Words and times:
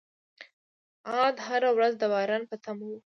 عاد 1.09 1.35
هره 1.47 1.69
ورځ 1.75 1.93
د 1.99 2.03
باران 2.13 2.41
په 2.49 2.55
تمه 2.63 2.83
وو. 2.89 2.97